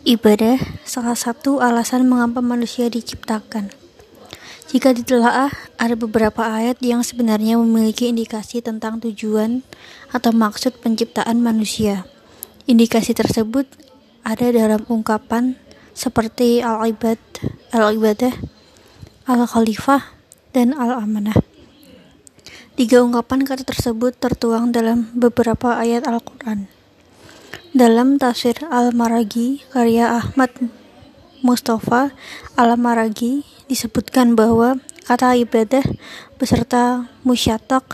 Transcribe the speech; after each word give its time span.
Ibadah 0.00 0.56
salah 0.88 1.12
satu 1.12 1.60
alasan 1.60 2.08
mengapa 2.08 2.40
manusia 2.40 2.88
diciptakan. 2.88 3.68
Jika 4.72 4.96
ditelaah, 4.96 5.52
ada 5.76 5.92
beberapa 5.92 6.40
ayat 6.40 6.80
yang 6.80 7.04
sebenarnya 7.04 7.60
memiliki 7.60 8.08
indikasi 8.08 8.64
tentang 8.64 8.96
tujuan 9.04 9.60
atau 10.08 10.32
maksud 10.32 10.80
penciptaan 10.80 11.44
manusia. 11.44 12.08
Indikasi 12.64 13.12
tersebut 13.12 13.68
ada 14.24 14.48
dalam 14.48 14.88
ungkapan 14.88 15.60
seperti 15.92 16.64
al-ibad, 16.64 17.20
al-ibadah, 17.68 18.32
al-khalifah, 19.28 20.16
dan 20.56 20.72
al-amanah. 20.80 21.36
Tiga 22.72 23.04
ungkapan 23.04 23.44
kata 23.44 23.68
tersebut 23.68 24.16
tertuang 24.16 24.72
dalam 24.72 25.12
beberapa 25.12 25.76
ayat 25.76 26.08
Al-Quran. 26.08 26.79
Dalam 27.80 28.20
tafsir 28.20 28.60
Al-Maragi, 28.68 29.64
karya 29.72 30.12
Ahmad 30.12 30.52
Mustafa 31.40 32.12
Al-Maragi, 32.52 33.40
disebutkan 33.72 34.36
bahwa 34.36 34.84
kata 35.08 35.32
ibadah 35.40 35.80
beserta 36.36 37.08
musyatak 37.24 37.88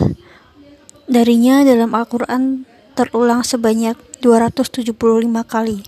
darinya 1.07 1.63
dalam 1.63 1.95
Al-Quran 1.95 2.67
terulang 2.99 3.47
sebanyak 3.47 3.95
275 4.27 4.91
kali. 5.47 5.87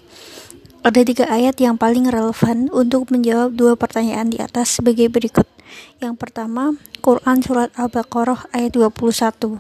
Ada 0.87 1.03
tiga 1.03 1.27
ayat 1.27 1.59
yang 1.59 1.75
paling 1.75 2.07
relevan 2.07 2.71
untuk 2.71 3.11
menjawab 3.11 3.59
dua 3.59 3.75
pertanyaan 3.75 4.31
di 4.31 4.39
atas 4.39 4.79
sebagai 4.79 5.11
berikut. 5.11 5.51
Yang 5.99 6.15
pertama, 6.23 6.79
Quran 7.03 7.43
Surat 7.43 7.75
Al-Baqarah 7.75 8.47
ayat 8.55 8.79
21 8.79 9.59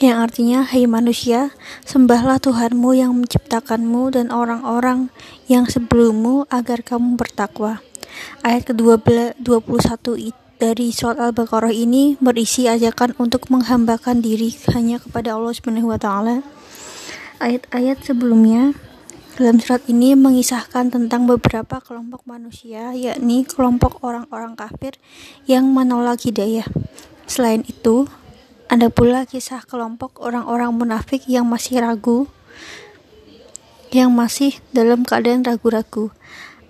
yang 0.00 0.24
artinya, 0.24 0.64
Hai 0.64 0.88
manusia, 0.88 1.52
sembahlah 1.90 2.38
Tuhanmu 2.38 2.94
yang 2.94 3.18
menciptakanmu 3.18 4.14
dan 4.14 4.30
orang-orang 4.30 5.10
yang 5.50 5.66
sebelummu 5.66 6.46
agar 6.46 6.86
kamu 6.86 7.18
bertakwa. 7.18 7.82
Ayat 8.46 8.70
ke-21 8.70 9.42
dari 10.62 10.94
surat 10.94 11.18
Al-Baqarah 11.18 11.74
ini 11.74 12.14
berisi 12.22 12.70
ajakan 12.70 13.18
untuk 13.18 13.50
menghambakan 13.50 14.22
diri 14.22 14.54
hanya 14.70 15.02
kepada 15.02 15.34
Allah 15.34 15.50
Subhanahu 15.50 15.90
wa 15.90 15.98
taala. 15.98 16.46
Ayat-ayat 17.42 18.06
sebelumnya 18.06 18.70
dalam 19.34 19.58
surat 19.58 19.82
ini 19.90 20.14
mengisahkan 20.14 20.94
tentang 20.94 21.26
beberapa 21.26 21.82
kelompok 21.82 22.22
manusia, 22.22 22.94
yakni 22.94 23.42
kelompok 23.42 23.98
orang-orang 24.06 24.54
kafir 24.54 24.94
yang 25.50 25.66
menolak 25.66 26.22
hidayah. 26.22 26.70
Selain 27.26 27.66
itu, 27.66 28.06
ada 28.70 28.86
pula 28.86 29.26
kisah 29.26 29.66
kelompok 29.66 30.22
orang-orang 30.22 30.70
munafik 30.70 31.26
yang 31.26 31.42
masih 31.50 31.82
ragu, 31.82 32.30
yang 33.90 34.14
masih 34.14 34.62
dalam 34.70 35.02
keadaan 35.02 35.42
ragu-ragu. 35.42 36.14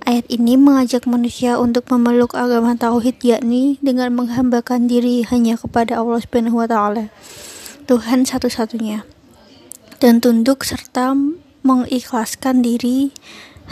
Ayat 0.08 0.24
ini 0.32 0.56
mengajak 0.56 1.04
manusia 1.04 1.60
untuk 1.60 1.84
memeluk 1.92 2.32
agama 2.32 2.72
tauhid 2.72 3.20
yakni 3.20 3.76
dengan 3.84 4.16
menghambakan 4.16 4.88
diri 4.88 5.28
hanya 5.28 5.60
kepada 5.60 6.00
Allah 6.00 6.24
Subhanahu 6.24 6.64
wa 6.64 6.64
taala. 6.64 7.12
Tuhan 7.84 8.24
satu-satunya. 8.24 9.04
Dan 10.00 10.24
tunduk 10.24 10.64
serta 10.64 11.12
mengikhlaskan 11.60 12.64
diri 12.64 13.12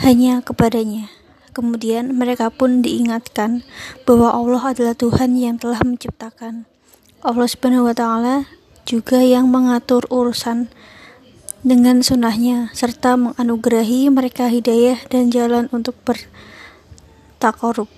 hanya 0.05 0.45
kepadanya. 0.45 1.09
Kemudian 1.57 2.13
mereka 2.13 2.53
pun 2.53 2.85
diingatkan 2.85 3.65
bahwa 4.05 4.29
Allah 4.37 4.77
adalah 4.77 4.93
Tuhan 4.93 5.33
yang 5.33 5.57
telah 5.57 5.81
menciptakan 5.81 6.69
Allah 7.19 7.51
Subhanahu 7.51 7.83
wa 7.83 7.91
taala 7.91 8.47
juga 8.87 9.19
yang 9.19 9.51
mengatur 9.51 10.07
urusan 10.07 10.71
dengan 11.67 11.99
sunnahnya 11.99 12.71
serta 12.71 13.19
menganugerahi 13.19 14.07
mereka 14.07 14.47
hidayah 14.47 15.03
dan 15.11 15.27
jalan 15.27 15.67
untuk 15.75 15.99
bertakarub. 16.07 17.91